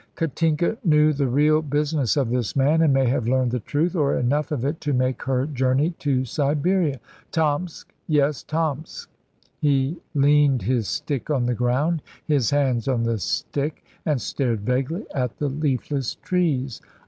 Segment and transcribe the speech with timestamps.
[0.15, 4.17] Katinka knew the real business of this man, and may have learned the truth, or
[4.17, 6.99] enough of it, to make her journey to Siberia.
[7.31, 9.07] Tomsk yes, Tomsk!"
[9.59, 15.05] He leaned his stick on the ground, his hands on the stick, and stared vaguely
[15.13, 16.81] at the leafless trees.